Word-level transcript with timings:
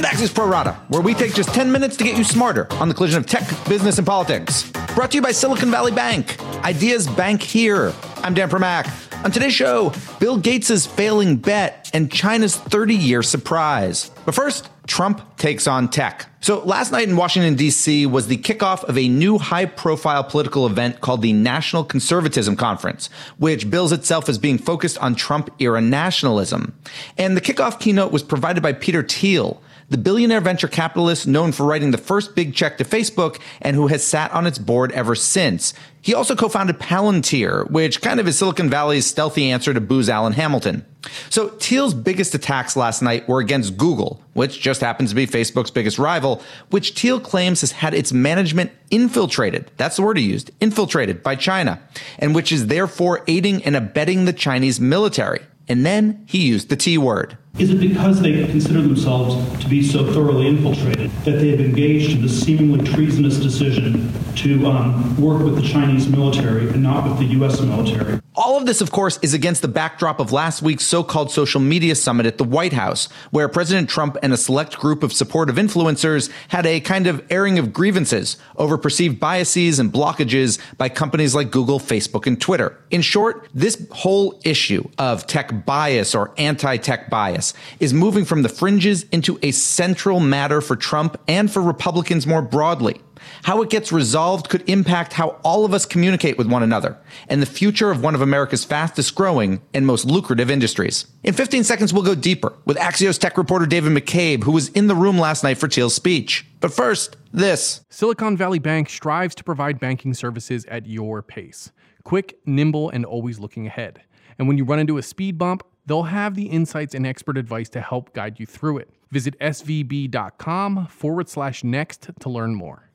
Welcome 0.00 0.18
to 0.18 0.24
Axios 0.24 0.34
Pro 0.34 0.46
Rata, 0.46 0.72
where 0.88 1.02
we 1.02 1.12
take 1.12 1.34
just 1.34 1.50
10 1.50 1.70
minutes 1.70 1.94
to 1.98 2.04
get 2.04 2.16
you 2.16 2.24
smarter 2.24 2.66
on 2.74 2.88
the 2.88 2.94
collision 2.94 3.18
of 3.18 3.26
tech, 3.26 3.46
business, 3.68 3.98
and 3.98 4.06
politics. 4.06 4.72
Brought 4.94 5.10
to 5.10 5.18
you 5.18 5.22
by 5.22 5.30
Silicon 5.30 5.70
Valley 5.70 5.92
Bank. 5.92 6.42
Ideas 6.64 7.06
bank 7.06 7.42
here. 7.42 7.92
I'm 8.22 8.32
Dan 8.32 8.48
Primack. 8.48 8.88
On 9.26 9.30
today's 9.30 9.52
show, 9.52 9.92
Bill 10.18 10.38
Gates' 10.38 10.86
failing 10.86 11.36
bet 11.36 11.90
and 11.92 12.10
China's 12.10 12.56
30 12.56 12.94
year 12.94 13.22
surprise. 13.22 14.10
But 14.24 14.34
first, 14.34 14.70
Trump 14.86 15.36
takes 15.36 15.66
on 15.66 15.90
tech. 15.90 16.26
So 16.40 16.60
last 16.64 16.92
night 16.92 17.06
in 17.06 17.16
Washington, 17.16 17.54
D.C. 17.54 18.06
was 18.06 18.26
the 18.26 18.38
kickoff 18.38 18.84
of 18.84 18.96
a 18.96 19.06
new 19.06 19.36
high 19.36 19.66
profile 19.66 20.24
political 20.24 20.66
event 20.66 21.02
called 21.02 21.20
the 21.20 21.34
National 21.34 21.84
Conservatism 21.84 22.56
Conference, 22.56 23.10
which 23.36 23.68
bills 23.68 23.92
itself 23.92 24.30
as 24.30 24.38
being 24.38 24.56
focused 24.56 24.96
on 24.96 25.14
Trump 25.14 25.50
era 25.58 25.82
nationalism. 25.82 26.72
And 27.18 27.36
the 27.36 27.42
kickoff 27.42 27.78
keynote 27.78 28.12
was 28.12 28.22
provided 28.22 28.62
by 28.62 28.72
Peter 28.72 29.02
Thiel, 29.02 29.62
the 29.90 29.98
billionaire 29.98 30.40
venture 30.40 30.68
capitalist 30.68 31.26
known 31.26 31.52
for 31.52 31.66
writing 31.66 31.90
the 31.90 31.98
first 31.98 32.34
big 32.34 32.54
check 32.54 32.78
to 32.78 32.84
Facebook 32.84 33.40
and 33.60 33.76
who 33.76 33.88
has 33.88 34.02
sat 34.02 34.32
on 34.32 34.46
its 34.46 34.58
board 34.58 34.92
ever 34.92 35.14
since. 35.14 35.74
He 36.02 36.14
also 36.14 36.34
co-founded 36.34 36.78
Palantir, 36.78 37.70
which 37.70 38.00
kind 38.00 38.20
of 38.20 38.26
is 38.26 38.38
Silicon 38.38 38.70
Valley's 38.70 39.04
stealthy 39.04 39.50
answer 39.50 39.74
to 39.74 39.80
Booz 39.80 40.08
Allen 40.08 40.32
Hamilton. 40.32 40.86
So 41.28 41.48
Thiel's 41.48 41.92
biggest 41.92 42.34
attacks 42.34 42.76
last 42.76 43.02
night 43.02 43.28
were 43.28 43.40
against 43.40 43.76
Google, 43.76 44.22
which 44.32 44.60
just 44.60 44.80
happens 44.80 45.10
to 45.10 45.16
be 45.16 45.26
Facebook's 45.26 45.70
biggest 45.70 45.98
rival, 45.98 46.40
which 46.70 46.92
Thiel 46.92 47.20
claims 47.20 47.60
has 47.60 47.72
had 47.72 47.92
its 47.92 48.12
management 48.12 48.70
infiltrated. 48.90 49.70
That's 49.76 49.96
the 49.96 50.02
word 50.02 50.16
he 50.16 50.24
used, 50.24 50.50
infiltrated 50.60 51.22
by 51.22 51.34
China, 51.34 51.82
and 52.18 52.34
which 52.34 52.52
is 52.52 52.68
therefore 52.68 53.22
aiding 53.26 53.62
and 53.64 53.76
abetting 53.76 54.24
the 54.24 54.32
Chinese 54.32 54.80
military. 54.80 55.40
And 55.68 55.84
then 55.84 56.24
he 56.26 56.46
used 56.46 56.68
the 56.68 56.76
T 56.76 56.96
word. 56.96 57.36
Is 57.58 57.70
it 57.70 57.80
because 57.80 58.22
they 58.22 58.46
consider 58.46 58.80
themselves 58.80 59.36
to 59.62 59.68
be 59.68 59.82
so 59.82 60.10
thoroughly 60.14 60.46
infiltrated 60.46 61.10
that 61.24 61.32
they 61.32 61.50
have 61.50 61.60
engaged 61.60 62.12
in 62.12 62.22
the 62.22 62.28
seemingly 62.28 62.82
treasonous 62.90 63.36
decision 63.36 64.10
to 64.36 64.66
um, 64.66 65.20
work 65.20 65.42
with 65.42 65.56
the 65.56 65.68
Chinese 65.68 66.08
military 66.08 66.68
and 66.68 66.82
not 66.82 67.04
with 67.04 67.18
the 67.18 67.26
U.S. 67.36 67.60
military? 67.60 68.20
All 68.34 68.56
of 68.56 68.64
this, 68.64 68.80
of 68.80 68.90
course, 68.90 69.18
is 69.20 69.34
against 69.34 69.60
the 69.60 69.68
backdrop 69.68 70.20
of 70.20 70.32
last 70.32 70.62
week's 70.62 70.86
so-called 70.86 71.30
social 71.30 71.60
media 71.60 71.94
summit 71.94 72.24
at 72.24 72.38
the 72.38 72.44
White 72.44 72.72
House, 72.72 73.08
where 73.30 73.48
President 73.48 73.90
Trump 73.90 74.16
and 74.22 74.32
a 74.32 74.38
select 74.38 74.78
group 74.78 75.02
of 75.02 75.12
supportive 75.12 75.56
influencers 75.56 76.30
had 76.48 76.64
a 76.64 76.80
kind 76.80 77.06
of 77.06 77.22
airing 77.30 77.58
of 77.58 77.72
grievances 77.72 78.38
over 78.56 78.78
perceived 78.78 79.20
biases 79.20 79.78
and 79.78 79.92
blockages 79.92 80.58
by 80.78 80.88
companies 80.88 81.34
like 81.34 81.50
Google, 81.50 81.78
Facebook, 81.78 82.26
and 82.26 82.40
Twitter. 82.40 82.78
In 82.90 83.02
short, 83.02 83.48
this 83.52 83.86
whole 83.90 84.40
issue 84.44 84.88
of 84.96 85.26
tech 85.26 85.66
bias 85.66 86.14
or 86.14 86.32
anti-tech 86.38 87.10
bias 87.10 87.39
is 87.78 87.92
moving 87.92 88.24
from 88.24 88.42
the 88.42 88.48
fringes 88.48 89.04
into 89.12 89.38
a 89.42 89.50
central 89.50 90.20
matter 90.20 90.60
for 90.60 90.76
Trump 90.76 91.20
and 91.28 91.50
for 91.50 91.62
Republicans 91.62 92.26
more 92.26 92.42
broadly. 92.42 93.00
How 93.42 93.62
it 93.62 93.70
gets 93.70 93.92
resolved 93.92 94.48
could 94.48 94.68
impact 94.68 95.12
how 95.12 95.40
all 95.42 95.64
of 95.64 95.74
us 95.74 95.86
communicate 95.86 96.38
with 96.38 96.46
one 96.46 96.62
another 96.62 96.98
and 97.28 97.40
the 97.42 97.46
future 97.46 97.90
of 97.90 98.02
one 98.02 98.14
of 98.14 98.20
America's 98.20 98.64
fastest 98.64 99.14
growing 99.14 99.60
and 99.74 99.86
most 99.86 100.04
lucrative 100.04 100.50
industries. 100.50 101.06
In 101.22 101.34
15 101.34 101.64
seconds, 101.64 101.92
we'll 101.92 102.02
go 102.02 102.14
deeper 102.14 102.54
with 102.64 102.76
Axios 102.78 103.18
tech 103.18 103.36
reporter 103.36 103.66
David 103.66 103.92
McCabe, 103.92 104.44
who 104.44 104.52
was 104.52 104.68
in 104.70 104.86
the 104.86 104.94
room 104.94 105.18
last 105.18 105.44
night 105.44 105.58
for 105.58 105.68
Thiel's 105.68 105.94
speech. 105.94 106.46
But 106.60 106.72
first, 106.72 107.16
this. 107.32 107.84
Silicon 107.90 108.36
Valley 108.36 108.58
Bank 108.58 108.88
strives 108.88 109.34
to 109.36 109.44
provide 109.44 109.78
banking 109.80 110.14
services 110.14 110.64
at 110.66 110.86
your 110.86 111.22
pace 111.22 111.72
quick, 112.02 112.38
nimble, 112.46 112.90
and 112.90 113.04
always 113.04 113.38
looking 113.38 113.66
ahead. 113.66 114.02
And 114.38 114.48
when 114.48 114.56
you 114.56 114.64
run 114.64 114.78
into 114.78 114.98
a 114.98 115.02
speed 115.02 115.36
bump, 115.38 115.62
they'll 115.90 116.04
have 116.04 116.36
the 116.36 116.46
insights 116.46 116.94
and 116.94 117.04
expert 117.04 117.36
advice 117.36 117.68
to 117.70 117.80
help 117.80 118.12
guide 118.12 118.38
you 118.38 118.46
through 118.46 118.78
it. 118.78 118.90
Visit 119.10 119.36
svb.com 119.40 120.86
forward 120.86 121.28
slash 121.28 121.64
next 121.64 122.10
to 122.20 122.28
learn 122.28 122.54
more. 122.54 122.90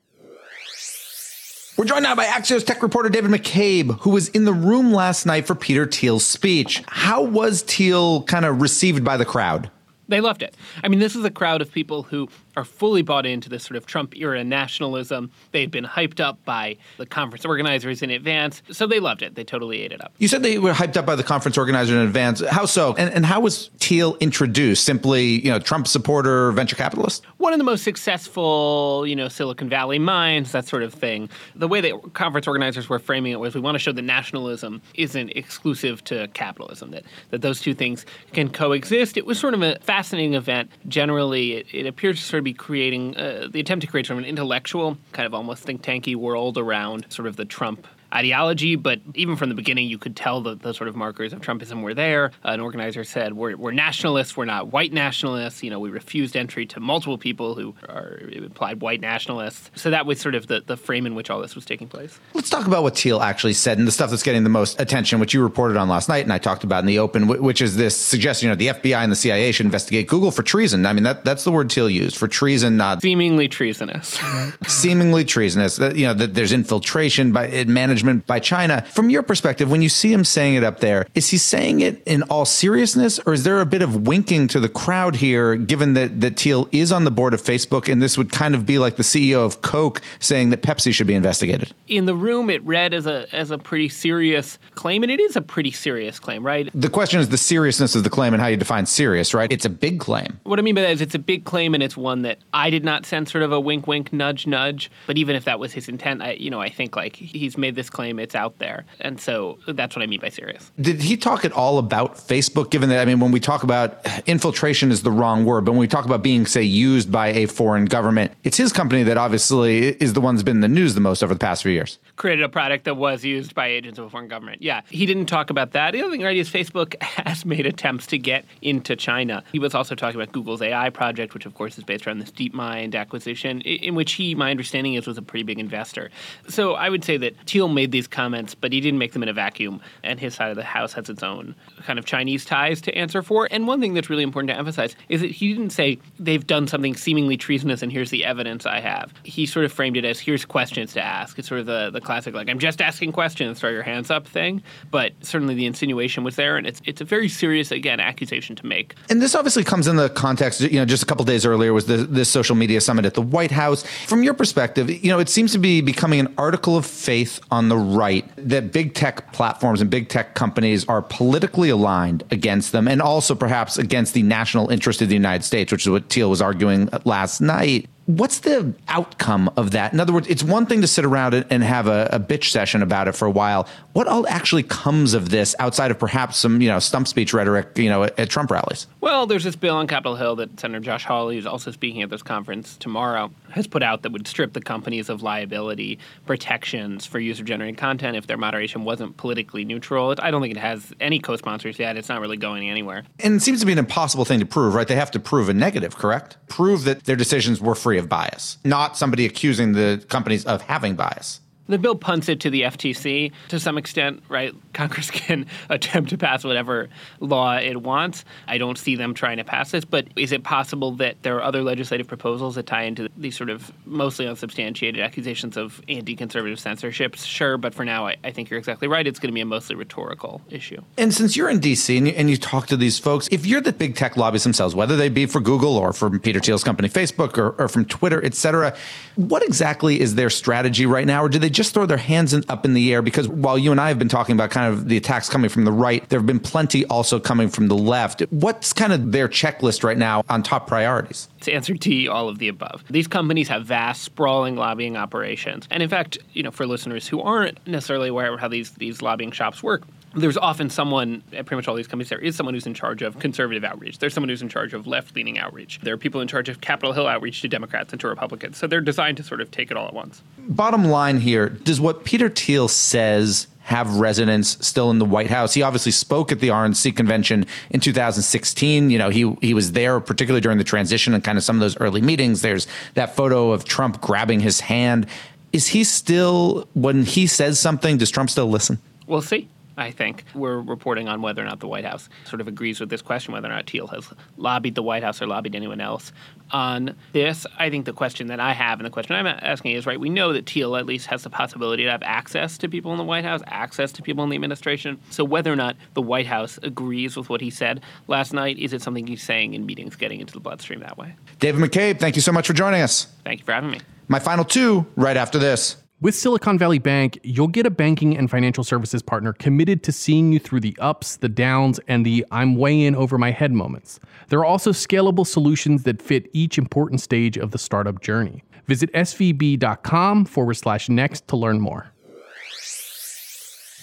We're 1.78 1.84
joined 1.84 2.04
now 2.04 2.16
by 2.16 2.24
Axios 2.24 2.66
tech 2.66 2.82
reporter 2.82 3.10
David 3.10 3.32
McCabe, 3.32 4.00
who 4.00 4.12
was 4.12 4.30
in 4.30 4.46
the 4.46 4.54
room 4.54 4.94
last 4.94 5.26
night 5.26 5.46
for 5.46 5.56
Peter 5.56 5.86
Thiel's 5.86 6.26
speech. 6.26 6.82
How 6.88 7.22
was 7.22 7.64
Thiel 7.64 8.24
kind 8.24 8.46
of 8.46 8.62
received 8.62 9.04
by 9.04 9.18
the 9.18 9.26
crowd? 9.26 9.70
They 10.08 10.22
loved 10.22 10.42
it. 10.42 10.56
I 10.82 10.88
mean, 10.88 11.00
this 11.00 11.18
is 11.18 11.26
a 11.26 11.32
crowd 11.32 11.62
of 11.62 11.72
people 11.74 12.04
who 12.04 12.30
are 12.56 12.66
fully 12.66 13.02
bought 13.02 13.26
into 13.26 13.50
this 13.50 13.64
sort 13.64 13.78
of 13.78 13.86
Trump 13.86 14.16
era 14.16 14.44
nationalism. 14.44 15.32
They'd 15.52 15.72
been 15.72 15.86
hyped 15.86 16.20
up 16.20 16.44
by 16.46 16.78
the 16.98 17.06
conference 17.06 17.46
organizers 17.46 18.02
in 18.02 18.10
advance, 18.10 18.62
so 18.72 18.88
they 18.88 19.00
loved 19.00 19.22
it. 19.22 19.36
They 19.36 19.44
totally 19.44 19.82
ate 19.82 19.92
it 19.92 20.04
up. 20.04 20.14
You 20.18 20.28
said 20.28 20.44
they 20.44 20.60
were 20.60 20.74
hyped 20.74 20.98
up 20.98 21.06
by 21.06 21.16
the 21.16 21.24
conference 21.24 21.58
organizers 21.58 21.96
in 21.96 22.02
advance. 22.02 22.42
How 22.48 22.66
so? 22.66 22.96
And, 22.96 23.14
and 23.14 23.26
how 23.26 23.40
was 23.40 23.70
Thiel 23.80 24.18
introduced? 24.20 24.84
Simply, 24.84 25.44
you 25.44 25.52
know, 25.52 25.60
Trump 25.60 25.88
supporter, 25.88 26.52
venture 26.52 26.76
capitalist? 26.76 27.26
One 27.38 27.54
of 27.54 27.60
the 27.60 27.66
most 27.66 27.84
successful, 27.84 29.06
you 29.08 29.16
know, 29.16 29.28
Silicon 29.28 29.70
Valley 29.70 30.00
minds, 30.00 30.52
that 30.52 30.68
sort 30.68 30.84
of 30.84 30.94
thing. 30.94 31.30
The 31.56 31.68
way 31.68 31.82
that 31.82 32.14
conference 32.14 32.48
organizers 32.48 32.90
were 32.90 33.00
framing 33.00 33.32
it 33.32 33.40
was 33.40 33.56
we 33.56 33.62
want 33.62 33.76
to 33.76 33.80
show 33.80 33.92
that 33.92 34.02
nationalism 34.02 34.82
isn't 34.94 35.30
exclusive 35.32 36.04
to 36.06 36.28
capitalism, 36.30 36.92
that, 36.92 37.04
that 37.32 37.42
those 37.42 37.60
two 37.60 37.74
things 37.74 38.06
can 38.34 38.50
coexist. 38.50 39.18
It 39.18 39.26
was 39.26 39.40
sort 39.40 39.54
of 39.54 39.62
a 39.62 39.78
fascinating 39.80 40.34
event. 40.36 40.72
Generally, 40.88 41.54
it, 41.54 41.68
it 41.74 41.86
appears 41.86 42.18
to 42.20 42.24
sort 42.24 42.40
of 42.40 42.45
be 42.46 42.54
creating 42.54 43.18
uh, 43.18 43.50
the 43.52 43.60
attempt 43.60 43.82
to 43.82 43.92
create 43.92 44.06
sort 44.06 44.20
of 44.20 44.24
an 44.24 44.30
intellectual, 44.30 44.98
kind 45.12 45.26
of 45.26 45.34
almost 45.34 45.64
think 45.64 45.82
tanky 45.82 46.16
world 46.16 46.58
around 46.58 47.06
sort 47.10 47.28
of 47.28 47.36
the 47.36 47.44
Trump 47.44 47.86
ideology, 48.16 48.76
but 48.76 49.02
even 49.14 49.36
from 49.36 49.50
the 49.50 49.56
beginning, 49.56 49.88
you 49.88 49.98
could 49.98 50.16
tell 50.16 50.42
that 50.42 50.62
the 50.62 50.74
sort 50.74 50.88
of 50.88 50.96
markers 50.96 51.34
of 51.34 51.42
Trumpism 51.42 51.82
were 51.82 51.94
there. 51.94 52.32
Uh, 52.44 52.50
an 52.50 52.60
organizer 52.60 53.04
said, 53.04 53.34
we're, 53.34 53.56
we're 53.56 53.72
nationalists, 53.72 54.38
we're 54.38 54.46
not 54.46 54.72
white 54.72 54.94
nationalists. 54.94 55.62
You 55.62 55.70
know, 55.70 55.80
we 55.80 55.90
refused 55.90 56.36
entry 56.36 56.66
to 56.68 56.80
multiple 56.80 57.18
people 57.18 57.56
who 57.56 57.76
are 57.90 58.20
implied 58.32 58.82
white 58.82 59.02
nationalists. 59.02 59.70
So 59.76 59.90
that 59.90 60.06
was 60.06 60.20
sort 60.20 60.36
of 60.36 60.48
the, 60.48 60.62
the 60.66 60.78
frame 60.78 61.06
in 61.06 61.16
which 61.16 61.30
all 61.30 61.42
this 61.42 61.56
was 61.56 61.66
taking 61.66 61.88
place. 61.88 62.20
Let's 62.34 62.50
talk 62.50 62.66
about 62.66 62.84
what 62.84 62.98
Thiel 62.98 63.22
actually 63.22 63.54
said 63.54 63.78
and 63.78 63.88
the 63.88 63.92
stuff 63.92 64.10
that's 64.10 64.24
getting 64.24 64.44
the 64.44 64.50
most 64.50 64.80
attention, 64.80 65.20
which 65.20 65.34
you 65.34 65.44
reported 65.44 65.78
on 65.78 65.90
last 65.90 66.08
night 66.08 66.24
and 66.24 66.32
I 66.32 66.38
talked 66.38 66.64
about 66.64 66.80
in 66.80 66.86
the 66.86 67.00
open, 67.00 67.28
which 67.28 67.62
is 67.62 67.76
this 67.76 67.98
suggestion, 67.98 68.48
you 68.48 68.52
know, 68.52 68.56
the 68.56 68.80
FBI 68.80 68.98
and 68.98 69.12
the 69.12 69.16
CIA 69.16 69.52
should 69.52 69.66
investigate 69.66 70.08
Google 70.08 70.32
for 70.32 70.44
treason. 70.44 70.86
I 70.86 70.94
mean, 70.94 71.04
that 71.04 71.26
that's 71.26 71.44
the 71.44 71.52
word 71.52 71.72
Thiel 71.72 71.90
used 71.90 72.16
for 72.18 72.28
treason, 72.28 72.78
not 72.78 73.02
seemingly 73.02 73.48
treasonous. 73.48 74.20
seemingly 74.68 75.26
treasonous. 75.26 75.78
You 75.80 76.08
know, 76.08 76.14
that 76.14 76.34
there's 76.34 76.52
infiltration 76.52 77.32
by 77.32 77.66
management 77.66 78.05
by 78.26 78.40
China. 78.40 78.84
From 78.92 79.10
your 79.10 79.24
perspective, 79.24 79.70
when 79.70 79.82
you 79.82 79.90
see 79.90 80.12
him 80.12 80.24
saying 80.24 80.56
it 80.56 80.64
up 80.64 80.80
there, 80.80 81.06
is 81.16 81.30
he 81.30 81.38
saying 81.38 81.82
it 81.82 82.02
in 82.06 82.24
all 82.24 82.46
seriousness, 82.46 83.20
or 83.26 83.34
is 83.34 83.44
there 83.44 83.62
a 83.62 83.66
bit 83.66 83.82
of 83.82 84.08
winking 84.08 84.48
to 84.50 84.60
the 84.60 84.70
crowd 84.70 85.18
here, 85.18 85.56
given 85.56 85.94
that 85.94 86.22
that 86.22 86.40
Thiel 86.40 86.68
is 86.72 86.92
on 86.92 87.04
the 87.04 87.12
board 87.12 87.34
of 87.34 87.42
Facebook, 87.42 87.92
and 87.92 88.02
this 88.02 88.18
would 88.18 88.32
kind 88.32 88.56
of 88.56 88.66
be 88.66 88.80
like 88.80 88.96
the 88.96 89.04
CEO 89.04 89.46
of 89.46 89.62
Coke 89.62 90.02
saying 90.20 90.50
that 90.50 90.62
Pepsi 90.62 90.94
should 90.94 91.08
be 91.08 91.16
investigated? 91.16 91.74
In 91.88 92.06
the 92.06 92.16
room, 92.16 92.50
it 92.50 92.64
read 92.64 92.94
as 92.94 93.06
a 93.06 93.28
as 93.34 93.52
a 93.52 93.58
pretty 93.58 93.90
serious 93.90 94.58
claim, 94.76 95.04
and 95.04 95.12
it 95.12 95.20
is 95.20 95.36
a 95.36 95.42
pretty 95.42 95.72
serious 95.72 96.20
claim, 96.20 96.46
right? 96.46 96.70
The 96.74 96.90
question 96.90 97.20
is 97.20 97.30
the 97.30 97.38
seriousness 97.38 97.96
of 97.96 98.04
the 98.04 98.10
claim 98.10 98.34
and 98.34 98.42
how 98.42 98.48
you 98.48 98.58
define 98.58 98.86
serious, 98.86 99.34
right? 99.34 99.52
It's 99.52 99.66
a 99.66 99.70
big 99.70 100.00
claim. 100.00 100.40
What 100.44 100.60
I 100.60 100.62
mean 100.62 100.76
by 100.76 100.82
that 100.82 100.92
is 100.92 101.02
it's 101.02 101.16
a 101.16 101.20
big 101.20 101.46
claim, 101.46 101.74
and 101.74 101.84
it's 101.84 101.98
one 101.98 102.22
that 102.24 102.40
I 102.54 102.70
did 102.70 102.84
not 102.84 103.06
sense 103.06 103.32
sort 103.32 103.44
of 103.44 103.52
a 103.52 103.60
wink, 103.60 103.88
wink, 103.88 104.14
nudge, 104.14 104.48
nudge. 104.48 104.92
But 105.08 105.18
even 105.18 105.36
if 105.36 105.46
that 105.46 105.60
was 105.60 105.74
his 105.74 105.90
intent, 105.90 106.22
I, 106.22 106.32
you 106.34 106.50
know, 106.50 106.62
I 106.62 106.70
think 106.70 106.96
like 106.96 107.16
he's 107.16 107.58
made 107.58 107.76
this 107.76 107.90
claim, 107.96 108.20
it's 108.20 108.36
out 108.36 108.60
there, 108.60 108.86
and 109.00 109.20
so 109.20 109.58
that's 109.68 109.96
what 109.96 110.04
I 110.04 110.06
mean 110.06 110.20
by 110.20 110.30
serious. 110.30 110.72
Did 110.80 111.02
he 111.02 111.16
talk 111.16 111.46
at 111.46 111.54
all 111.54 111.78
about 111.78 112.16
Facebook? 112.16 112.70
Given 112.70 112.90
that, 112.90 113.00
I 113.00 113.06
mean, 113.06 113.22
when 113.22 113.32
we 113.32 113.40
talk 113.40 113.64
about 113.64 114.06
infiltration 114.28 114.92
is 114.92 115.02
the 115.04 115.12
wrong 115.12 115.46
word, 115.46 115.64
but 115.64 115.72
when 115.72 115.80
we 115.80 115.88
talk 115.88 116.06
about 116.06 116.22
being, 116.22 116.46
say, 116.46 116.62
used 116.62 117.10
by 117.12 117.30
a 117.30 117.46
foreign 117.46 117.86
government, 117.86 118.34
it's 118.44 118.58
his 118.58 118.74
company 118.74 119.04
that 119.04 119.18
obviously 119.18 119.88
is 119.88 120.14
the 120.14 120.22
one 120.22 120.36
that's 120.36 120.44
been 120.44 120.58
in 120.58 120.62
the 120.62 120.68
news 120.68 120.94
the 120.94 121.02
most 121.02 121.24
over 121.24 121.34
the 121.34 121.40
past 121.40 121.64
few 121.64 121.72
years. 121.72 121.98
Created 122.18 122.44
a 122.44 122.50
product 122.50 122.84
that 122.84 122.96
was 122.96 123.24
used 123.24 123.56
by 123.56 123.68
agents 123.68 123.98
of 123.98 124.06
a 124.06 124.10
foreign 124.10 124.28
government. 124.28 124.62
Yeah, 124.62 124.82
he 124.90 125.06
didn't 125.06 125.28
talk 125.28 125.50
about 125.50 125.72
that. 125.72 125.92
The 125.92 126.02
other 126.02 126.12
thing, 126.12 126.22
right, 126.22 126.36
is 126.36 126.50
Facebook 126.50 127.02
has 127.26 127.46
made 127.46 127.66
attempts 127.66 128.08
to 128.08 128.18
get 128.18 128.44
into 128.62 128.98
China. 128.98 129.44
He 129.54 129.60
was 129.60 129.74
also 129.74 129.96
talking 129.96 130.20
about 130.20 130.34
Google's 130.34 130.62
AI 130.62 130.90
project, 130.90 131.34
which 131.34 131.46
of 131.46 131.54
course 131.54 131.78
is 131.78 131.86
based 131.86 132.06
around 132.06 132.20
this 132.20 132.32
DeepMind 132.32 132.94
acquisition, 132.96 133.62
in 133.62 133.96
which 133.96 134.14
he, 134.14 134.36
my 134.36 134.52
understanding 134.52 134.96
is, 134.96 135.08
was 135.08 135.18
a 135.18 135.22
pretty 135.22 135.44
big 135.44 135.60
investor. 135.60 136.10
So 136.50 136.74
I 136.74 136.90
would 136.90 137.06
say 137.06 137.18
that 137.18 137.38
Thiel 137.46 137.70
made 137.76 137.92
these 137.92 138.08
comments, 138.08 138.56
but 138.56 138.74
he 138.74 138.82
didn't 138.82 138.98
make 138.98 139.14
them 139.14 139.22
in 139.22 139.30
a 139.30 139.34
vacuum, 139.34 139.82
and 140.04 140.20
his 140.20 140.34
side 140.34 140.50
of 140.50 140.56
the 140.56 140.64
house 140.64 140.94
has 140.94 141.10
its 141.10 141.22
own 141.22 141.54
kind 141.84 142.00
of 142.00 142.06
Chinese 142.06 142.46
ties 142.46 142.82
to 142.82 142.98
answer 142.98 143.22
for. 143.22 143.48
And 143.52 143.68
one 143.68 143.80
thing 143.80 143.94
that's 143.94 144.10
really 144.10 144.24
important 144.24 144.50
to 144.50 144.58
emphasize 144.58 144.96
is 145.10 145.22
that 145.22 145.32
he 145.32 145.54
didn't 145.54 145.70
say 145.70 146.00
they've 146.20 146.46
done 146.46 146.68
something 146.68 146.96
seemingly 146.96 147.38
treasonous 147.38 147.82
and 147.82 147.92
here's 147.92 148.10
the 148.10 148.26
evidence 148.26 148.66
I 148.66 148.80
have. 148.80 149.14
He 149.24 149.46
sort 149.46 149.66
of 149.66 149.72
framed 149.72 149.98
it 149.98 150.06
as 150.06 150.20
here's 150.20 150.46
questions 150.46 150.94
to 150.94 151.02
ask. 151.02 151.38
It's 151.38 151.48
sort 151.48 151.60
of 151.60 151.66
the, 151.66 151.92
the 151.92 152.02
classic 152.02 152.34
like 152.34 152.50
I'm 152.50 152.60
just 152.60 152.82
asking 152.82 153.12
questions, 153.12 153.60
throw 153.60 153.70
your 153.70 153.84
hands 153.84 154.10
up 154.10 154.28
thing. 154.28 154.64
But 154.92 155.14
certainly 155.22 155.54
the 155.56 155.66
insinuation 155.66 156.24
was 156.24 156.36
there, 156.36 156.58
and 156.58 156.66
it's 156.66 156.82
it's 156.86 157.02
a 157.02 157.06
very 157.06 157.30
serious 157.30 157.72
again 157.72 158.00
accusation 158.00 158.56
to 158.58 158.66
make. 158.66 158.96
And 159.10 159.22
this 159.22 159.36
obviously 159.36 159.64
comes 159.64 159.88
in 159.88 159.96
the 159.96 160.10
context. 160.10 160.62
You 160.62 160.80
know, 160.80 160.86
just 160.86 161.04
a 161.04 161.06
couple 161.06 161.26
days 161.26 161.46
earlier 161.46 161.74
was 161.74 161.86
the, 161.86 161.98
this 161.98 162.30
social 162.30 162.56
media 162.56 162.82
summit 162.82 163.06
at 163.06 163.14
the 163.14 163.22
White 163.22 163.52
House. 163.52 163.84
From 163.84 164.24
your 164.24 164.34
perspective, 164.34 164.90
you 164.90 165.12
know, 165.12 165.20
it 165.20 165.30
seems 165.30 165.52
to 165.52 165.58
be 165.58 165.82
becoming 165.82 166.20
an 166.20 166.34
article 166.38 166.78
of 166.78 166.86
faith 166.86 167.40
on 167.52 167.65
on 167.66 167.70
the 167.70 167.98
right 167.98 168.30
that 168.38 168.72
big 168.72 168.94
tech 168.94 169.32
platforms 169.34 169.82
and 169.82 169.90
big 169.90 170.08
tech 170.08 170.36
companies 170.36 170.86
are 170.86 171.02
politically 171.02 171.70
aligned 171.70 172.24
against 172.32 172.72
them 172.72 172.88
and 172.88 173.02
also 173.02 173.34
perhaps 173.34 173.78
against 173.78 174.14
the 174.14 174.24
national 174.24 174.70
interest 174.70 175.02
of 175.02 175.10
the 175.10 175.16
United 175.16 175.44
States, 175.44 175.72
which 175.72 175.84
is 175.84 175.90
what 175.90 176.10
Thiel 176.10 176.30
was 176.30 176.42
arguing 176.42 176.90
last 177.06 177.42
night. 177.42 177.90
What's 178.06 178.40
the 178.40 178.76
outcome 178.88 179.52
of 179.58 179.72
that? 179.72 179.92
In 179.92 180.00
other 180.00 180.14
words, 180.14 180.28
it's 180.28 180.44
one 180.44 180.68
thing 180.68 180.82
to 180.82 180.88
sit 180.88 181.06
around 181.06 181.34
and 181.34 181.64
have 181.64 181.88
a, 181.88 182.08
a, 182.12 182.20
bitch 182.20 182.52
session 182.52 182.84
about 182.84 183.08
it 183.08 183.14
for 183.14 183.26
a 183.26 183.32
while. 183.32 183.68
What 183.94 184.08
all 184.08 184.28
actually 184.28 184.62
comes 184.62 185.16
of 185.16 185.30
this 185.30 185.56
outside 185.58 185.90
of 185.90 185.98
perhaps 185.98 186.38
some, 186.38 186.62
you 186.62 186.70
know, 186.70 186.78
stump 186.78 187.08
speech 187.08 187.34
rhetoric, 187.34 187.76
you 187.78 187.90
know, 187.90 188.04
at, 188.04 188.20
at 188.20 188.30
Trump 188.30 188.52
rallies? 188.52 188.86
Well, 189.02 189.26
there's 189.26 189.44
this 189.44 189.56
bill 189.56 189.76
on 189.76 189.88
Capitol 189.88 190.16
Hill 190.16 190.36
that 190.36 190.60
Senator 190.60 190.82
Josh 190.82 191.04
Hawley, 191.04 191.36
who's 191.36 191.48
also 191.48 191.72
speaking 191.72 192.04
at 192.04 192.12
this 192.12 192.22
conference 192.22 192.78
tomorrow, 192.78 193.32
has 193.50 193.66
put 193.66 193.82
out 193.82 194.04
that 194.04 194.12
would 194.12 194.28
strip 194.28 194.54
the 194.54 194.62
companies 194.62 195.10
of 195.10 195.24
liability 195.24 195.98
protections 196.28 197.08
for 197.08 197.20
user-generated 197.20 197.78
content 197.78 198.18
if 198.18 198.28
their 198.28 198.38
moderation 198.38 198.84
wasn't 198.84 199.18
politically 199.18 199.66
neutral. 199.66 200.14
I 200.20 200.30
don't 200.30 200.44
think 200.44 200.56
it 200.56 200.60
has 200.60 200.94
any 201.00 201.20
co-sponsors 201.20 201.80
yet. 201.80 201.98
It's 201.98 202.10
not 202.10 202.22
really 202.22 202.38
going 202.38 202.70
anywhere. 202.70 203.04
And 203.20 203.36
it 203.36 203.42
seems 203.42 203.62
to 203.62 203.66
be 203.66 203.72
an 203.72 203.80
impossible 203.80 204.26
thing 204.26 204.40
to 204.42 204.46
prove, 204.46 204.76
right? 204.76 204.88
They 204.88 204.96
have 204.96 205.12
to 205.12 205.20
prove 205.20 205.50
a 205.50 205.54
negative, 205.56 205.96
correct? 205.96 206.38
Prove 206.48 206.84
that 206.84 207.06
their 207.06 207.16
decisions 207.16 207.60
were 207.60 207.74
free 207.74 207.95
of 207.98 208.10
bias, 208.10 208.58
not 208.64 208.98
somebody 208.98 209.26
accusing 209.26 209.74
the 209.74 210.04
companies 210.10 210.46
of 210.46 210.62
having 210.62 210.96
bias. 210.96 211.40
The 211.68 211.78
bill 211.78 211.96
punts 211.96 212.30
it 212.30 212.40
to 212.42 212.50
the 212.50 212.62
FTC 212.64 213.32
to 213.50 213.60
some 213.60 213.78
extent, 213.78 214.24
right? 214.30 214.54
Congress 214.74 215.10
can 215.10 215.48
attempt 215.70 216.10
to 216.12 216.18
pass 216.18 216.44
whatever 216.44 216.90
law 217.20 217.56
it 217.56 217.82
wants. 217.82 218.26
I 218.48 218.58
don't 218.58 218.78
see 218.78 218.96
them 218.96 219.14
trying 219.14 219.38
to 219.38 219.44
pass 219.44 219.72
this, 219.72 219.86
but 219.86 220.08
is 220.16 220.32
it 220.32 220.44
possible 220.44 220.92
that 220.98 221.24
there 221.24 221.38
are 221.38 221.44
other 221.44 221.64
legislative 221.64 222.08
proposals 222.08 222.56
that 222.56 222.68
tie 222.68 222.84
into 222.84 223.10
these 223.18 223.36
sort 223.36 223.50
of 223.50 223.72
mostly 223.86 224.28
unsubstantiated 224.28 225.02
accusations 225.02 225.58
of 225.58 225.82
anti 225.88 226.16
conservative 226.16 226.60
censorship? 226.60 227.16
Sure, 227.16 227.58
but 227.58 227.74
for 227.74 227.86
now, 227.86 228.06
I, 228.06 228.18
I, 228.24 228.32
think 228.32 228.50
you're 228.50 228.60
exactly 228.60 228.88
right. 228.88 229.08
It's 229.08 229.20
going 229.20 229.30
to 229.30 229.34
be 229.34 229.42
a 229.42 229.46
mostly 229.46 229.76
rhetorical 229.76 230.42
issue. 230.50 230.82
And 230.98 231.14
since 231.14 231.36
you're 231.36 231.50
in 231.50 231.60
D.C. 231.60 231.98
And 231.98 232.08
you, 232.08 232.14
and 232.14 232.30
you 232.30 232.38
talk 232.38 232.68
to 232.68 232.78
these 232.78 233.00
folks, 233.00 233.28
if 233.32 233.46
you're 233.46 233.62
the 233.62 233.74
big 233.74 233.96
tech 233.96 234.18
lobbyists 234.18 234.44
themselves, 234.44 234.76
whether 234.76 234.96
they 234.96 235.10
be 235.10 235.26
for 235.26 235.40
Google 235.40 235.78
or 235.78 235.94
from 235.94 236.20
Peter 236.20 236.40
Thiel's 236.40 236.64
company 236.64 236.90
Facebook 236.90 237.38
or, 237.38 237.52
or 237.52 237.68
from 237.68 237.86
Twitter, 237.86 238.24
et 238.24 238.36
cetera, 238.36 238.76
what 239.16 239.42
exactly 239.44 240.00
is 240.00 240.16
their 240.16 240.30
strategy 240.30 240.86
right 240.86 241.08
now? 241.08 241.24
Or 241.24 241.30
do 241.30 241.40
they 241.40 241.50
just 241.56 241.74
throw 241.74 241.86
their 241.86 241.98
hands 241.98 242.34
in, 242.34 242.44
up 242.50 242.66
in 242.66 242.74
the 242.74 242.94
air? 242.94 243.02
Because 243.02 243.28
while 243.28 243.58
you 243.58 243.72
and 243.72 243.82
I 243.82 243.88
have 243.88 243.98
been 243.98 244.10
talking 244.10 244.34
about 244.34 244.52
kind 244.52 244.72
of 244.72 244.88
the 244.88 244.98
attacks 244.98 245.30
coming 245.30 245.50
from 245.50 245.66
the 245.66 245.72
right, 245.72 246.08
there 246.10 246.20
have 246.20 246.28
been 246.28 246.40
plenty 246.40 246.86
also 246.86 247.20
coming 247.20 247.50
from 247.50 247.68
the 247.68 247.76
left. 247.76 248.22
What's 248.30 248.74
kind 248.74 248.94
of 248.94 249.12
their 249.12 249.28
checklist 249.28 249.84
right 249.84 249.98
now 249.98 250.24
on 250.30 250.44
top 250.44 250.68
priorities? 250.68 251.30
To 251.42 251.52
answer 251.52 251.76
T, 251.76 252.08
all 252.08 252.30
of 252.30 252.40
the 252.40 252.48
above. 252.48 252.84
These 252.90 253.08
companies 253.08 253.48
have 253.48 253.66
vast, 253.66 254.04
sprawling 254.04 254.56
lobbying 254.56 254.98
operations. 254.98 255.68
And 255.72 255.82
in 255.82 255.90
fact, 255.90 256.18
you 256.34 256.44
know, 256.44 256.52
for 256.52 256.68
listeners 256.68 257.08
who 257.08 257.22
aren't 257.22 257.66
necessarily 257.68 258.10
aware 258.10 258.34
of 258.34 258.40
how 258.40 258.48
these, 258.48 258.72
these 258.72 259.02
lobbying 259.02 259.32
shops 259.32 259.64
work, 259.64 259.84
there's 260.16 260.38
often 260.38 260.70
someone 260.70 261.24
at 261.34 261.46
pretty 261.46 261.58
much 261.58 261.68
all 261.68 261.76
these 261.76 261.88
companies 261.88 262.10
there 262.10 262.20
is 262.20 262.36
someone 262.36 262.54
who's 262.54 262.66
in 262.66 262.74
charge 262.74 263.02
of 263.02 263.20
conservative 263.20 263.64
outreach 263.64 264.00
there's 264.00 264.14
someone 264.14 264.30
who's 264.30 264.42
in 264.42 264.50
charge 264.50 264.74
of 264.74 264.88
left-leaning 264.88 265.38
outreach 265.38 265.80
there 265.84 265.94
are 265.94 265.98
people 265.98 266.22
in 266.22 266.28
charge 266.28 266.50
of 266.50 266.62
capitol 266.62 266.94
hill 266.94 267.08
outreach 267.08 267.42
to 267.42 267.48
democrats 267.48 267.92
and 267.92 268.00
to 268.00 268.08
republicans 268.08 268.58
so 268.58 268.68
they're 268.68 268.82
designed 268.82 269.18
to 269.18 269.24
sort 269.24 269.42
of 269.42 269.52
take 269.52 269.72
it 269.72 269.78
all 269.78 269.88
at 269.88 269.94
once 269.94 270.22
bottom 270.38 270.86
line 270.86 271.20
here 271.20 271.50
does 271.50 271.80
what 271.80 272.04
peter 272.04 272.30
thiel 272.30 272.68
says 272.68 273.48
have 273.66 273.98
resonance 273.98 274.64
still 274.66 274.92
in 274.92 275.00
the 275.00 275.06
White 275.06 275.32
House. 275.32 275.56
He 275.56 275.64
obviously 275.64 275.92
spoke 275.92 276.32
at 276.32 276.40
the 276.40 276.50
RNC 276.50 276.96
convention 276.96 277.48
in 277.72 277.80
2016. 277.80 278.92
You 278.92 279.00
know, 279.00 279.10
he 279.10 279.36
he 279.42 279.56
was 279.56 279.72
there 279.72 280.00
particularly 280.00 280.42
during 280.42 280.60
the 280.60 280.64
transition 280.64 281.16
and 281.16 281.24
kind 281.24 281.36
of 281.36 281.44
some 281.44 281.56
of 281.56 281.62
those 281.62 281.76
early 281.80 282.00
meetings. 282.00 282.44
There's 282.44 282.68
that 282.94 283.16
photo 283.16 283.52
of 283.52 283.66
Trump 283.66 284.02
grabbing 284.02 284.40
his 284.40 284.60
hand. 284.60 285.08
Is 285.52 285.66
he 285.66 285.84
still 285.84 286.70
when 286.76 287.06
he 287.06 287.26
says 287.26 287.60
something, 287.60 287.98
does 287.98 288.12
Trump 288.12 288.30
still 288.30 288.48
listen? 288.48 288.78
We'll 289.08 289.24
see. 289.24 289.50
I 289.78 289.92
think. 289.92 290.24
We're 290.34 290.60
reporting 290.60 291.08
on 291.08 291.22
whether 291.22 291.42
or 291.42 291.46
not 291.46 291.60
the 291.60 291.68
White 291.68 291.86
House 291.86 292.10
sort 292.24 292.42
of 292.42 292.48
agrees 292.48 292.80
with 292.80 292.90
this 292.90 293.02
question, 293.02 293.34
whether 293.34 293.48
or 293.48 293.54
not 293.54 293.70
Thiel 293.70 293.88
has 293.88 294.12
lobbied 294.38 294.76
the 294.76 294.84
White 294.84 295.04
House 295.04 295.22
or 295.22 295.28
lobbied 295.28 295.56
anyone 295.56 295.82
else 295.82 296.12
on 296.52 296.96
this. 297.14 297.46
I 297.58 297.70
think 297.70 297.86
the 297.86 297.94
question 297.94 298.28
that 298.28 298.40
I 298.40 298.54
have 298.54 298.80
and 298.80 298.86
the 298.86 298.90
question 298.90 299.16
I'm 299.16 299.28
asking 299.28 299.72
is 299.72 299.86
right, 299.86 300.00
we 300.00 300.10
know 300.10 300.34
that 300.34 300.50
Thiel 300.50 300.76
at 300.76 300.86
least 300.86 301.08
has 301.08 301.24
the 301.24 301.30
possibility 301.30 301.84
to 301.84 301.92
have 301.92 302.04
access 302.04 302.58
to 302.60 302.70
people 302.70 302.92
in 302.92 302.98
the 302.98 303.04
White 303.04 303.26
House, 303.26 303.42
access 303.48 303.92
to 303.94 304.02
people 304.02 304.24
in 304.24 304.30
the 304.30 304.36
administration. 304.36 305.00
So 305.10 305.24
whether 305.24 305.52
or 305.52 305.56
not 305.56 305.76
the 305.94 306.02
White 306.02 306.28
House 306.28 306.60
agrees 306.64 307.18
with 307.18 307.30
what 307.30 307.42
he 307.42 307.50
said 307.50 307.82
last 308.08 308.34
night, 308.34 308.58
is 308.58 308.74
it 308.74 308.82
something 308.82 309.08
he's 309.08 309.24
saying 309.24 309.54
in 309.54 309.66
meetings 309.66 309.96
getting 309.96 310.22
into 310.22 310.34
the 310.34 310.40
bloodstream 310.40 310.80
that 310.82 310.98
way? 310.98 311.16
David 311.40 311.62
McCabe, 311.62 312.00
thank 312.00 312.16
you 312.16 312.22
so 312.22 312.32
much 312.32 312.48
for 312.48 312.54
joining 312.54 312.82
us. 312.82 313.08
Thank 313.24 313.40
you 313.40 313.46
for 313.46 313.52
having 313.52 313.72
me. 313.72 313.80
My 314.08 314.20
final 314.20 314.46
two 314.46 314.86
right 314.96 315.18
after 315.18 315.40
this. 315.40 315.78
With 316.02 316.14
Silicon 316.14 316.58
Valley 316.58 316.78
Bank, 316.78 317.18
you'll 317.24 317.48
get 317.48 317.66
a 317.66 317.70
banking 317.70 318.18
and 318.18 318.30
financial 318.30 318.66
services 318.66 319.02
partner 319.02 319.32
committed 319.32 319.82
to 319.84 319.94
seeing 319.94 320.34
you 320.34 320.40
through 320.40 320.60
the 320.60 320.76
ups, 320.78 321.16
the 321.16 321.30
downs, 321.30 321.80
and 321.88 322.06
the 322.06 322.26
I'm 322.32 322.58
way 322.58 322.84
in 322.84 322.98
over 322.98 323.18
my 323.18 323.32
head 323.32 323.54
moments. 323.54 324.02
There 324.28 324.40
are 324.40 324.46
also 324.46 324.74
scalable 324.74 325.26
solutions 325.26 325.84
that 325.84 326.02
fit 326.02 326.30
each 326.34 326.58
important 326.58 327.00
stage 327.00 327.38
of 327.38 327.52
the 327.52 327.58
startup 327.58 328.02
journey. 328.02 328.44
Visit 328.68 328.92
svb.com 328.92 330.26
forward 330.26 330.56
slash 330.56 330.90
next 330.90 331.30
to 331.30 331.38
learn 331.38 331.62
more. 331.62 331.94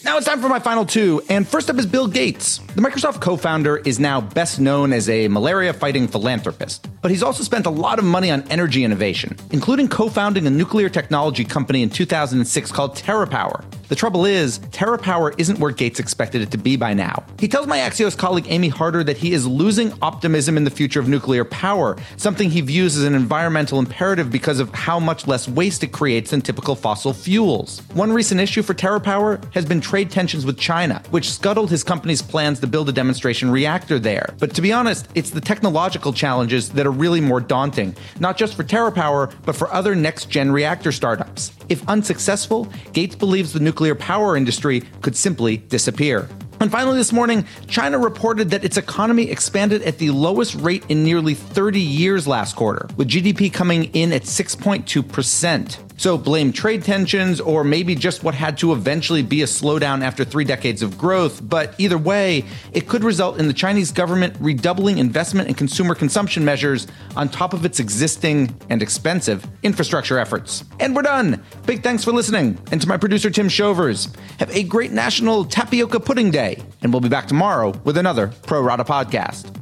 Now 0.04 0.16
it's 0.16 0.26
time 0.26 0.40
for 0.40 0.48
my 0.48 0.58
final 0.58 0.84
two. 0.84 1.22
And 1.28 1.46
first 1.46 1.70
up 1.70 1.78
is 1.78 1.86
Bill 1.86 2.08
Gates. 2.08 2.58
The 2.74 2.82
Microsoft 2.82 3.20
co 3.20 3.36
founder 3.36 3.76
is 3.76 4.00
now 4.00 4.20
best 4.20 4.58
known 4.58 4.92
as 4.92 5.08
a 5.08 5.28
malaria 5.28 5.72
fighting 5.72 6.08
philanthropist, 6.08 6.88
but 7.02 7.12
he's 7.12 7.22
also 7.22 7.44
spent 7.44 7.66
a 7.66 7.70
lot 7.70 8.00
of 8.00 8.04
money 8.04 8.28
on 8.30 8.42
energy 8.50 8.82
innovation, 8.82 9.36
including 9.52 9.86
co 9.86 10.08
founding 10.08 10.46
a 10.48 10.50
nuclear 10.50 10.88
technology 10.88 11.44
company 11.44 11.84
in 11.84 11.90
2006 11.90 12.72
called 12.72 12.96
TerraPower. 12.96 13.64
The 13.88 13.96
trouble 13.96 14.24
is, 14.24 14.58
TerraPower 14.58 15.34
isn't 15.38 15.58
where 15.58 15.70
Gates 15.70 16.00
expected 16.00 16.40
it 16.40 16.50
to 16.52 16.58
be 16.58 16.76
by 16.76 16.94
now. 16.94 17.24
He 17.38 17.48
tells 17.48 17.66
my 17.66 17.78
Axios 17.78 18.16
colleague 18.16 18.46
Amy 18.48 18.68
Harder 18.68 19.04
that 19.04 19.16
he 19.16 19.32
is 19.32 19.46
losing 19.46 19.92
optimism 20.00 20.56
in 20.56 20.64
the 20.64 20.70
future 20.70 21.00
of 21.00 21.08
nuclear 21.08 21.44
power, 21.44 21.96
something 22.16 22.50
he 22.50 22.60
views 22.60 22.96
as 22.96 23.04
an 23.04 23.14
environmental 23.14 23.78
imperative 23.78 24.30
because 24.30 24.60
of 24.60 24.72
how 24.72 24.98
much 24.98 25.26
less 25.26 25.48
waste 25.48 25.82
it 25.82 25.92
creates 25.92 26.30
than 26.30 26.40
typical 26.40 26.74
fossil 26.74 27.12
fuels. 27.12 27.80
One 27.94 28.12
recent 28.12 28.40
issue 28.40 28.62
for 28.62 28.74
TerraPower 28.74 29.52
has 29.52 29.66
been 29.66 29.80
trade 29.80 30.10
tensions 30.10 30.46
with 30.46 30.58
China, 30.58 31.02
which 31.10 31.30
scuttled 31.30 31.70
his 31.70 31.84
company's 31.84 32.22
plans 32.22 32.60
to 32.60 32.66
build 32.66 32.88
a 32.88 32.92
demonstration 32.92 33.50
reactor 33.50 33.98
there. 33.98 34.34
But 34.38 34.54
to 34.54 34.62
be 34.62 34.72
honest, 34.72 35.08
it's 35.14 35.30
the 35.30 35.40
technological 35.40 36.12
challenges 36.12 36.70
that 36.70 36.86
are 36.86 36.90
really 36.90 37.20
more 37.20 37.40
daunting, 37.40 37.94
not 38.20 38.36
just 38.36 38.54
for 38.54 38.64
TerraPower, 38.64 39.34
but 39.44 39.56
for 39.56 39.72
other 39.72 39.94
next 39.94 40.30
gen 40.30 40.50
reactor 40.52 40.92
startups. 40.92 41.52
If 41.72 41.88
unsuccessful, 41.88 42.70
Gates 42.92 43.16
believes 43.16 43.54
the 43.54 43.60
nuclear 43.60 43.94
power 43.94 44.36
industry 44.36 44.82
could 45.00 45.16
simply 45.16 45.56
disappear. 45.56 46.28
And 46.60 46.70
finally, 46.70 46.98
this 46.98 47.14
morning, 47.14 47.46
China 47.66 47.98
reported 47.98 48.50
that 48.50 48.62
its 48.62 48.76
economy 48.76 49.30
expanded 49.30 49.80
at 49.84 49.96
the 49.96 50.10
lowest 50.10 50.54
rate 50.56 50.84
in 50.90 51.02
nearly 51.02 51.32
30 51.32 51.80
years 51.80 52.28
last 52.28 52.56
quarter, 52.56 52.88
with 52.98 53.08
GDP 53.08 53.50
coming 53.50 53.84
in 53.94 54.12
at 54.12 54.24
6.2%. 54.24 55.91
So 56.02 56.18
blame 56.18 56.52
trade 56.52 56.82
tensions 56.82 57.40
or 57.40 57.62
maybe 57.62 57.94
just 57.94 58.24
what 58.24 58.34
had 58.34 58.58
to 58.58 58.72
eventually 58.72 59.22
be 59.22 59.42
a 59.42 59.44
slowdown 59.44 60.02
after 60.02 60.24
three 60.24 60.42
decades 60.42 60.82
of 60.82 60.98
growth. 60.98 61.40
But 61.48 61.76
either 61.78 61.96
way, 61.96 62.44
it 62.72 62.88
could 62.88 63.04
result 63.04 63.38
in 63.38 63.46
the 63.46 63.52
Chinese 63.52 63.92
government 63.92 64.34
redoubling 64.40 64.98
investment 64.98 65.46
and 65.46 65.56
consumer 65.56 65.94
consumption 65.94 66.44
measures 66.44 66.88
on 67.14 67.28
top 67.28 67.54
of 67.54 67.64
its 67.64 67.78
existing 67.78 68.52
and 68.68 68.82
expensive 68.82 69.46
infrastructure 69.62 70.18
efforts. 70.18 70.64
And 70.80 70.96
we're 70.96 71.02
done. 71.02 71.40
Big 71.66 71.84
thanks 71.84 72.02
for 72.02 72.10
listening. 72.10 72.58
And 72.72 72.80
to 72.80 72.88
my 72.88 72.96
producer, 72.96 73.30
Tim 73.30 73.48
Shovers, 73.48 74.08
have 74.40 74.50
a 74.50 74.64
great 74.64 74.90
National 74.90 75.44
Tapioca 75.44 76.00
Pudding 76.00 76.32
Day. 76.32 76.60
And 76.82 76.92
we'll 76.92 77.00
be 77.00 77.10
back 77.10 77.28
tomorrow 77.28 77.80
with 77.84 77.96
another 77.96 78.32
Pro 78.42 78.60
Rata 78.60 78.82
podcast. 78.82 79.61